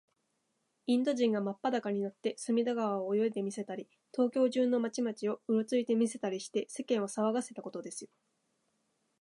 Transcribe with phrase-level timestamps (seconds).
[0.87, 8.09] インド人がまっぱだかになって、隅田川を泳いでみせたり、東京中の町々を、うろついてみせたりして、世間をさわがせたことですよ。